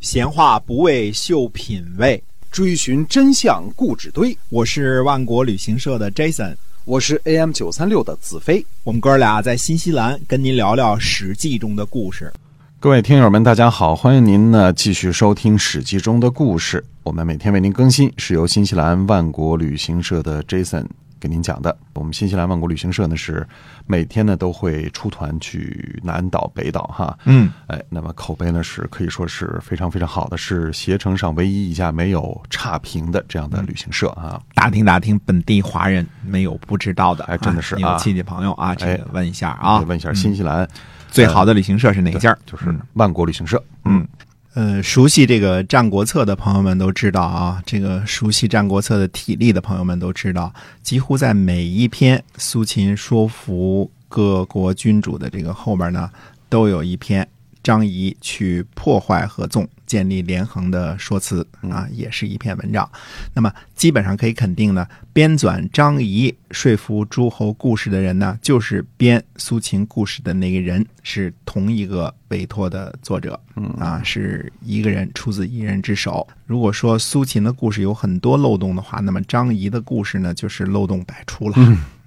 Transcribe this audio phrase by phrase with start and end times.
[0.00, 4.34] 闲话不为秀品味，追寻真相故纸堆。
[4.48, 8.64] 我是万国旅行社的 Jason，我是 AM 九三六的子飞。
[8.82, 12.32] 我们哥俩在新西兰跟您聊聊《史记》中的故事。
[12.78, 16.82] 各位听友们，大家好，欢迎您呢继续收听《史记》中的故事。
[17.02, 20.86] 我们每天为您更新，是由新西兰万国旅行社的 Jason
[21.20, 21.76] 给您讲的。
[21.94, 23.46] 我们新西兰万国旅行社呢是
[23.86, 27.16] 每天呢都会出团去南岛、北岛哈。
[27.26, 34.40] 嗯，哎，那么口碑呢是可以说是非常非常好的，是携程上唯一一家没有差评的这样的旅行社啊。
[34.54, 40.66] 打听打听本地华人没有不知道的，哎真的是啊你有亲戚朋友啊，这个问一下啊，问一下新西兰
[41.10, 42.36] 最好的旅行社是哪家？
[42.46, 43.62] 就是万国旅行社。
[43.84, 44.06] 嗯。
[44.54, 56.10] 呃，熟悉这个《战国策》的朋友们都知道啊，这个熟悉《战国策》的体力的朋友们都知道，几乎在每一篇苏秦说服各国君主的这个后边呢，
[56.48, 57.26] 都有一篇
[57.62, 62.88] 张仪去破坏合纵、建立连横的说辞啊，也是一篇文章。
[63.34, 73.40] 那么基本上可以肯定呢，编纂张仪说服诸侯故事的人呢，就是编苏秦故事的那个人，是同一个委托的作者。
[73.80, 76.24] 啊，是一个人出自一人之手。
[76.46, 81.56] 如果说苏秦的故事有很多漏洞的话，那么张仪的故事呢，就是漏洞百出了。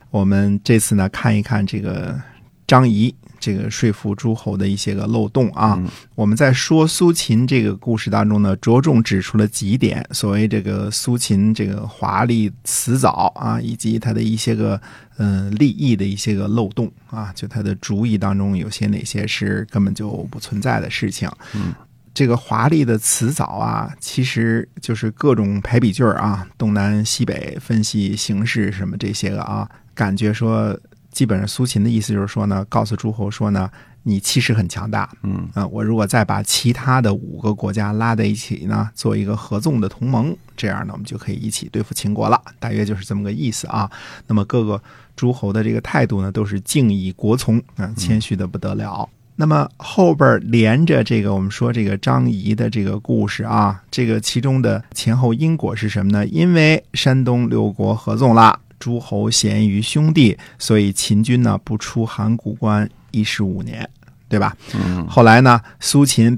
[0.09, 2.17] 我们这次呢，看一看这个
[2.65, 3.13] 张仪
[3.43, 5.77] 这个说服诸侯的一些个漏洞啊。
[6.15, 14.79] 我们在说苏秦这个故事当中呢，着重指出了几点，所谓这个苏秦这个华丽辞藻啊，以及他的一些个。
[15.17, 21.29] 嗯，利益的一些个漏洞啊，就他的主意当中有些哪些是根本就不存在的事情。
[21.53, 21.71] 嗯，
[22.15, 30.75] 这个华丽的辞藻啊，其实就是各种排比句啊，东南西北分析形势什么这些个啊，感觉说
[31.13, 33.69] 基本上苏秦的意思就是说呢，告诉诸侯说呢，
[34.03, 43.89] 你气势很强大，嗯啊，我如果再把其他的五个国家拉在一起呢，做一个合纵的同盟，这样呢，我们就可以一起对付秦国了，大约就是这么个意思啊。
[44.27, 44.81] 那么各个。
[45.15, 49.07] 诸侯的这个态度呢，都是敬以国从啊，谦虚的不得了。
[49.35, 56.25] 那么后边连着这个，我们说这个张仪的这个故事啊，这个其中的前后因果是什么呢？
[56.25, 63.89] 因为山东六国合纵了，诸侯咸于兄弟，所以秦军呢不出函谷关一十五年，
[64.27, 64.57] 对吧？
[64.75, 65.07] 嗯。
[65.07, 66.37] 后来呢，苏秦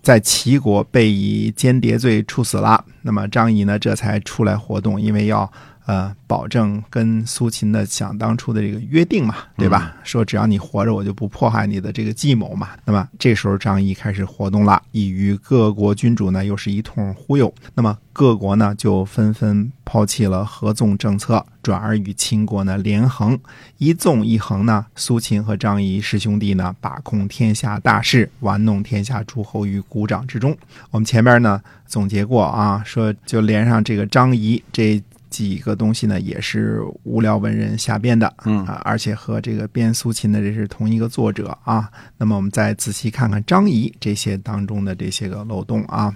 [0.00, 5.52] 在齐国被以间谍罪处死了，那么张仪呢这才出来活动，因为要。
[5.86, 9.94] 呃，保证跟苏秦的想当初的这个约定嘛，对吧？
[10.02, 12.70] 说只要你活着，我就不迫害你的这个计谋嘛。
[12.86, 17.52] 那么这时候张仪开始活动了，以与各国君主呢又是一通忽悠。
[17.74, 23.38] 那么各国呢就纷纷抛弃了合纵政策，转而与秦国呢连横。
[23.76, 30.56] 一纵一横呢，苏秦和张仪师兄弟呢把控天下大事，玩弄天下诸侯于股掌之中。
[30.90, 35.02] 我们前面呢总结过啊，说就连上这个张仪这。
[35.34, 41.90] 几个东西呢，也是无聊文人瞎编的，嗯啊，而且和这个编苏秦的这是同一个作者啊。
[42.16, 46.14] 那么我们再仔细看看张仪这些当中的这些个漏洞啊。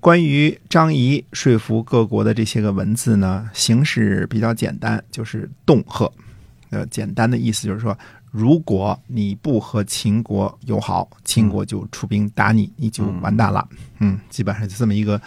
[0.00, 6.10] 关于张仪说服各国的这些个文字呢，形式比较简单，就是恫吓。
[6.70, 7.96] 呃，简单的意思就是说，
[8.32, 13.68] 如果你不和秦国友好，秦国就出兵打你，你就完蛋了。
[14.00, 15.20] 嗯，基本上就这么一个。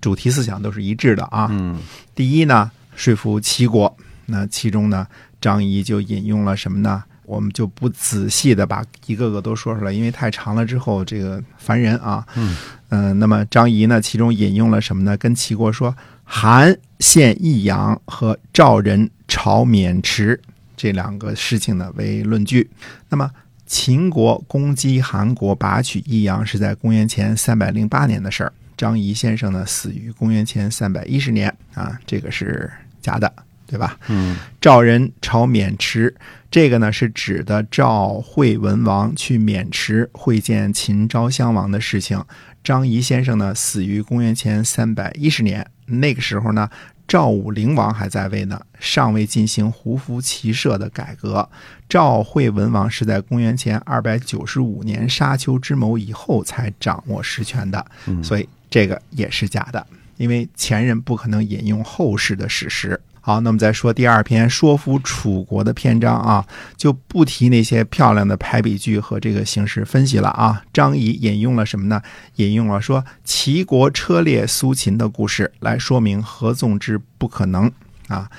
[0.00, 1.48] 主题思想都是一致的啊。
[1.50, 1.78] 嗯，
[2.14, 3.96] 第一呢，说服齐国。
[4.26, 5.06] 那其中呢，
[5.40, 7.02] 张仪就引用了什么呢？
[7.24, 12.26] 我们就不仔细的把一个个都说出来，因为太长了之后这个烦人啊。
[12.34, 12.56] 嗯，
[12.88, 15.16] 嗯，那么张仪呢，其中引用了什么呢？
[15.16, 15.94] 跟齐国说，
[16.24, 20.40] 韩献益阳和赵人朝渑池
[20.76, 22.68] 这两个事情呢为论据。
[23.08, 23.30] 那么
[23.64, 28.52] 秦国攻击韩国，拔取益阳是在公元前三百零八年的事儿。
[28.80, 32.70] 张仪先生呢，死于公元前三百一十年啊，这个是
[33.02, 33.30] 假的，
[33.66, 33.98] 对吧？
[34.08, 36.16] 嗯，赵人朝渑池，
[36.50, 42.24] 这个呢是指的赵惠文王去渑池会见秦昭襄王的事情。
[42.64, 46.70] 张仪先生呢，死于公元前三百一十年，那个时候呢，
[47.06, 51.46] 赵武灵王还在位呢，尚未进行胡服骑射的改革。
[51.86, 57.84] 赵惠文王是在公元前二百九十五年沙丘之谋以后才掌握实权的，
[58.22, 58.48] 所以。
[58.70, 59.84] 这个也是假的，
[60.16, 62.98] 因为前人不可能引用后世的史实。
[63.22, 70.62] 好，那么再说第二篇说服楚国的篇章啊，就不提那些漂亮的排比句和这个形式分析了啊。
[70.72, 72.00] 张仪引用了什么呢？
[72.36, 77.70] 引用了说齐国车裂苏秦的故事来说明合纵之不可能
[78.08, 78.30] 啊。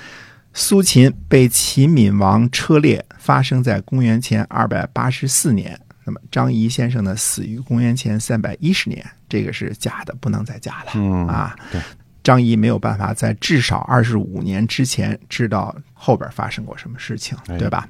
[0.52, 5.80] 苏秦被齐闵王车裂，发生在公元前二百八十四年。
[6.04, 10.92] 那么张仪先生呢，死于公元前三百一十年，这个是假的，不能再假了。
[10.94, 11.80] 嗯啊，对，
[12.22, 17.88] 张仪没有办法在至少二十五年之前知道后边发生过什么事情，哎对吧？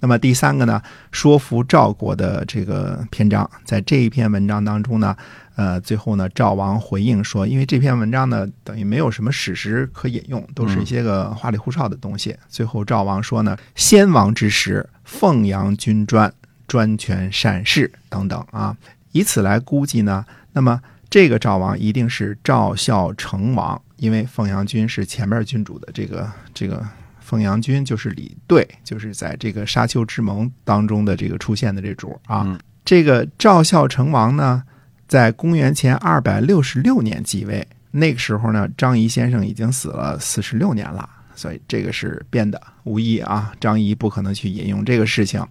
[0.00, 5.16] 那么第三个呢，说服赵国的这个篇章，在这一篇文章当中呢，
[5.56, 12.36] 呃，最后呢，赵王回应说，因为这篇文章呢，等于没有什么史实可引用，都是一些个花里胡哨的东西。
[12.48, 16.32] 最后赵王说呢，先王之时，奉阳君专，
[16.68, 18.76] 专权善事等等啊，
[19.10, 20.80] 以此来估计呢，那么
[21.10, 26.86] 这个赵王一定是赵孝成王，因为凤阳君是前面君主的这个这个。
[27.20, 32.42] 凤阳君就是李兑，就是在这个沙丘之盟当中的这个出现的这主啊。
[32.46, 34.62] 嗯这个赵孝成王呢，
[35.06, 45.46] 在公元前二百六十六年继位，那个时候呢，张仪先生已经死了四十六年了，所以这个是变的，无疑啊，张仪不可能去引用这个事情。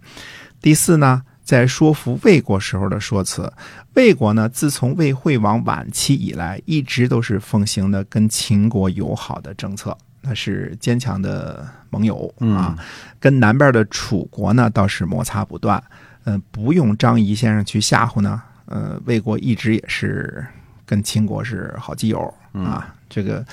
[0.61, 3.51] 第四呢，在说服魏国时候的说辞，
[3.93, 9.97] 魏国呢，自从魏惠王晚期以来，一直都是奉行的跟秦国友好的政策。
[10.21, 12.77] 那是坚强的盟友啊，
[13.17, 15.81] 跟南边的楚国呢倒是摩擦不断。
[16.25, 20.45] 嗯、不用张仪先生去吓唬呢，呃，魏国一直也是
[20.85, 22.93] 跟秦国是好基友啊。
[23.07, 23.45] 这个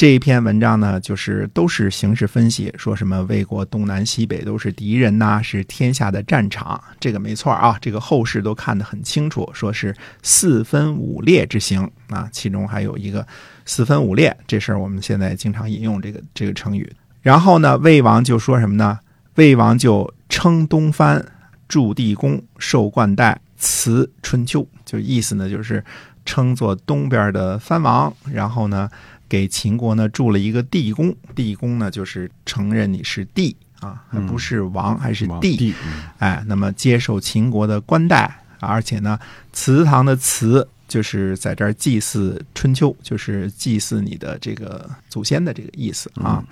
[0.00, 7.76] 这一篇文章呢，就是都是形势分析，说什么魏国东南西北都是敌人呐、是天下的战场，这个没错啊。
[7.82, 13.26] 这个后世都看得很清楚，说是四分五裂之形啊，其中还有一个
[13.66, 16.90] 四分五裂这事儿，我们现在经常引用这个这个成语。
[17.20, 18.98] 然后呢，魏王就说什么呢？
[19.34, 21.22] 魏王就称东藩，
[21.68, 25.84] 筑地宫，受冠带，辞春秋，就意思呢就是
[26.24, 28.88] 称作东边的藩王，然后呢
[29.30, 35.72] 给秦国呢筑了一个地宫，地宫呢就是承认你是帝啊，还不是王，还是帝。
[36.18, 39.18] 哎，那么接受秦国的官带，而且呢，
[39.52, 46.44] 祠堂的祠就是在这儿祭祀春秋，就是祭祀你的这个祖先的这个意思啊。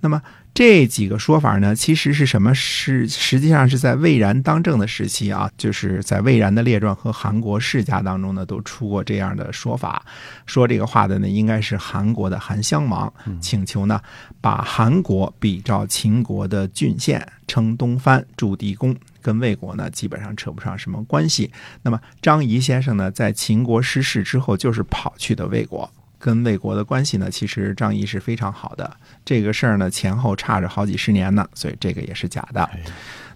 [0.00, 0.20] 那么
[0.54, 2.54] 这几个说法呢，其实是什么？
[2.54, 10.04] 是实际上是在魏然当政的时期啊，就是在魏然的列传和韩国世家当中呢，都出过这样的说法。
[10.44, 13.10] 说这个话的呢，应该是韩国的韩襄王，
[13.40, 13.98] 请求呢
[14.42, 21.50] 把韩国比照秦国的郡县，称东藩，筑地宫，跟魏国呢基本上扯不上什么关系。
[21.80, 25.90] 那么张仪先生呢，在秦国失势之后，就是跑去的魏国。
[26.22, 28.96] 跟魏国的关系呢，其实张仪是非常好的。
[29.24, 32.70] 这个事儿呢，前后差着好几十年呢，所以这个也是假的。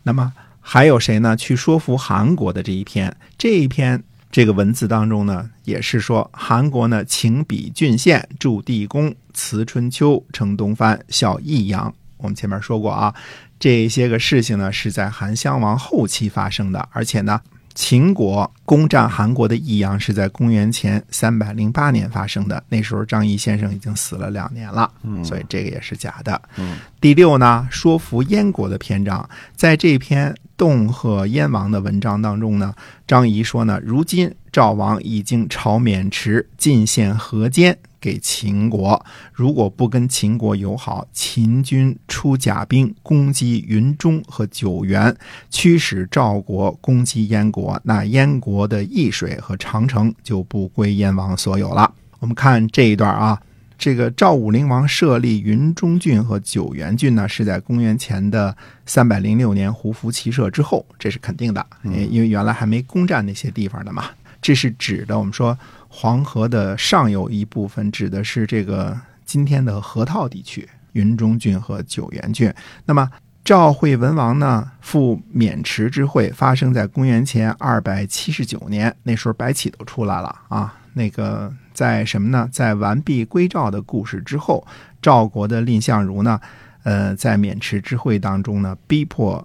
[0.04, 1.36] 那么还有谁呢？
[1.36, 4.00] 去说服韩国的这一篇，这一篇
[4.30, 11.92] 这个文字当中呢，也是说韩国呢请比郡县，筑地宫，辞春秋，称东藩，效益阳。
[12.18, 13.12] 我们前面说过啊，
[13.58, 17.40] 这些个事情呢是在韩襄王后期发生的，而且呢，
[17.76, 24.90] 秦国攻占韩国的益阳是在公元前三百零八年发生的，那时候张仪先生已经死了两年了，
[25.22, 26.40] 所以这个也是假的。
[26.56, 32.74] 嗯第六呢，说服燕国的篇章，在这篇恫吓燕王的文章当中呢，
[33.06, 37.76] 张仪说呢，如今赵王已经朝渑池进献河间
[38.06, 45.12] 给秦国，如果不跟秦国友好，秦军出甲兵攻击云中和九原，
[45.50, 51.92] 驱使赵国攻击燕国，那燕国的易水和长城就不归燕王所有了。
[52.20, 53.42] 我们看这一段啊，
[53.76, 64.04] 这个赵武灵王设立云中郡和九原郡呢，是在公元前的三百零六年胡服骑射之后，这是肯定的，因为原来还没攻占那些地方的嘛。
[64.46, 72.54] 这是指的我们说黄河的上游一部分，指的是这个今天的河套地区，云中郡和九原郡。
[72.84, 73.10] 那么
[73.44, 80.72] 赵惠文王呢赴渑池之会发生在公元前二百七十九年，那时候白起都出来了啊。
[80.94, 82.48] 那个在什么呢？
[82.52, 84.64] 在完璧归赵的故事之后，
[85.02, 86.40] 赵国的蔺相如呢，
[86.84, 89.44] 呃，在渑池之会当中呢，逼迫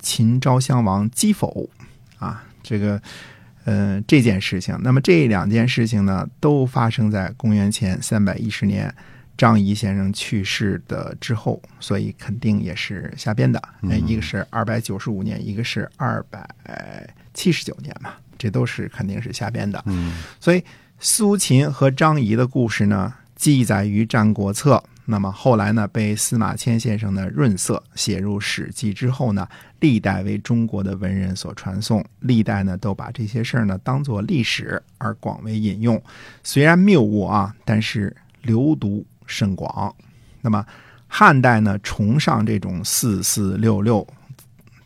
[0.00, 1.70] 秦昭襄王击否
[2.18, 3.00] 啊，这个。
[3.64, 8.92] 呃，这件事情，那么这两件事情呢，都发生在公元前三百一十年
[9.36, 13.62] 张仪先生去世的之后，所以肯定也是瞎编的。
[13.82, 16.48] 呃一个是二百九十五年，一个是二百
[17.34, 19.82] 七十九年嘛，这都是肯定是瞎编的。
[19.86, 20.64] 嗯所以
[20.98, 24.76] 苏秦和张仪的故事呢，记载于《战国策》。
[25.04, 29.48] 那么后来呢，被司马迁先生的润色写入《史记》之后呢，
[29.80, 36.00] 历代为中国的文人所传颂，历代呢都把这些事儿呢当做历史而广为引用。
[36.44, 39.94] 虽然谬误啊，但是流毒甚广。
[40.40, 40.64] 那么
[41.08, 44.06] 汉代呢，崇尚这种四四六六，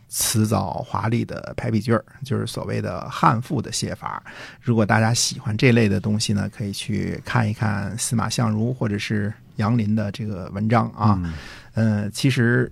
[0.08, 4.22] 辞藻华丽的排比句儿，就是所谓的汉赋的写法。
[4.62, 11.20] 如果大家喜欢这类的东西呢，可以去看一看司马相如或者是杨林的这个文章啊。
[11.74, 12.70] 呃，其实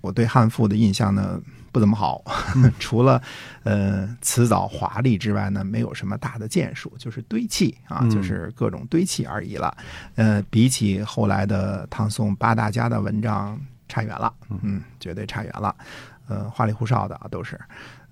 [0.00, 2.22] 我对汉赋的印象呢不怎么好，
[2.78, 3.22] 除了
[3.62, 9.74] 呃辞藻华丽之外呢，没有什么大的建树，就是堆砌啊，就是各种堆砌而已了。
[10.16, 13.58] 呃，比起后来的唐宋八大家的文章
[13.88, 15.74] 差远了，嗯，绝对差远了。
[16.28, 17.58] 呃，花里胡哨的啊，都是。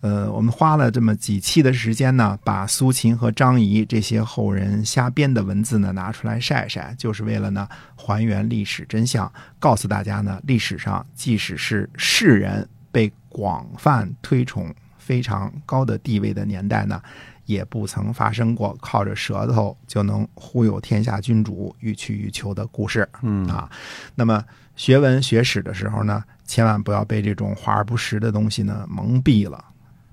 [0.00, 17.00] 呃，我们花了这么几期的时间呢，把苏秦和张仪这些后人瞎编的文字呢拿出来晒晒，就是为了呢还原历史真相，告诉大家呢，历史上即使是士人被广泛推崇、非常高的地位的年代呢，
[17.45, 23.07] 也不曾发生过靠着舌头就能忽悠天下君主、欲取欲求的故事。
[23.21, 23.71] 嗯啊，
[24.14, 24.42] 那么
[24.76, 29.62] 学文学史的时候呢，千万不要被这种华而不实的东西呢蒙蔽了。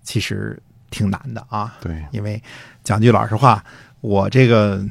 [0.08, 0.58] 其实
[0.90, 2.42] 挺难的啊，对，因为
[2.82, 3.62] 讲句老实话，
[4.00, 4.82] 我这个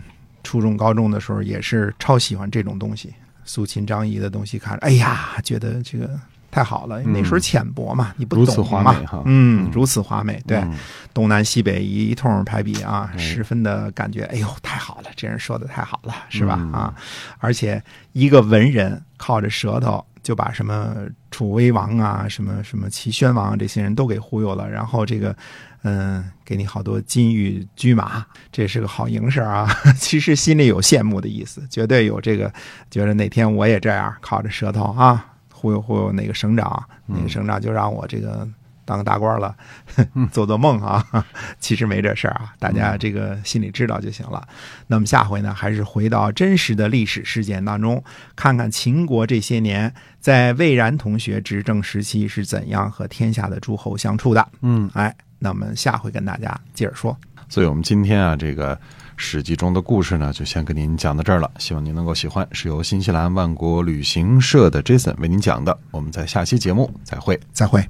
[0.44, 3.14] 初中、高中的时候也是超喜欢这种东西，
[3.46, 6.11] 苏秦、张仪的东西，看着，哎呀，觉得这个
[6.50, 7.02] 太好了。
[7.02, 10.75] 那时候浅薄嘛，你不如此懂嘛华美哈，嗯，如此华美，对，嗯。
[11.14, 13.18] 东南西北一通排比啊，哎。
[13.18, 16.58] 十分的感觉，哎呦，太好了，这人说的太好了，是吧？
[16.61, 16.73] 嗯。
[16.73, 16.94] 啊，
[17.38, 17.82] 而且
[18.12, 20.97] 一个文人靠着舌头就把什么
[21.30, 25.37] 楚威王啊、什么什么齐宣王啊这些人都给忽悠了，然后这个，
[25.85, 29.73] 嗯，给你好多金玉驹马，这是个好营生啊。
[29.97, 32.52] 其实心里有羡慕的意思，绝对有这个，
[32.90, 38.49] 觉得哪天我也这样靠着舌头啊忽悠忽悠哪个省长，哪个省长就让我这个。
[38.87, 39.55] 当个大官了，
[40.33, 41.05] 做做梦啊！
[41.61, 44.49] 其实没这事儿啊，大家这个心里知道就行了。
[44.87, 48.02] 那么下回呢，还是回到真实的历史事件当中，
[48.35, 54.49] 看看秦国这些年在魏然同学执政时期是怎样和天下的诸侯相处的。
[54.62, 57.14] 嗯，哎，那我们下回跟大家接着说。
[57.49, 58.75] 所以我们今天啊，这个
[59.16, 61.50] 《史记》中的故事呢，就先跟您讲到这儿了。
[61.59, 65.76] 希望您能够喜欢，是由新西兰万国旅行社的 Jason 为您讲的。
[65.90, 67.38] 我们在下期节目再会。
[67.52, 67.88] 再会。